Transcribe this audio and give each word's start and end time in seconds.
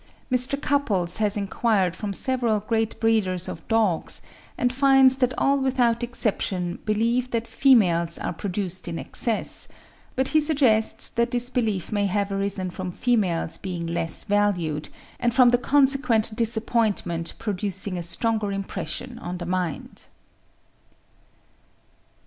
Mr. 0.31 0.59
Cupples 0.59 1.17
has 1.17 1.37
enquired 1.37 1.95
from 1.95 2.11
several 2.11 2.59
great 2.59 2.99
breeders 2.99 3.47
of 3.47 3.67
dogs, 3.67 4.23
and 4.57 4.73
finds 4.73 5.17
that 5.17 5.31
all 5.37 5.59
without 5.59 6.01
exception 6.01 6.79
believe 6.85 7.29
that 7.29 7.45
females 7.47 8.17
are 8.17 8.33
produced 8.33 8.87
in 8.87 8.97
excess; 8.97 9.67
but 10.15 10.29
he 10.29 10.39
suggests 10.41 11.07
that 11.09 11.29
this 11.29 11.51
belief 11.51 11.91
may 11.91 12.07
have 12.07 12.31
arisen 12.31 12.71
from 12.71 12.91
females 12.91 13.59
being 13.59 13.85
less 13.85 14.23
valued, 14.23 14.89
and 15.19 15.35
from 15.35 15.49
the 15.49 15.57
consequent 15.59 16.35
disappointment 16.35 17.35
producing 17.37 17.95
a 17.95 18.01
stronger 18.01 18.51
impression 18.51 19.19
on 19.19 19.37
the 19.37 19.45
mind. 19.45 20.05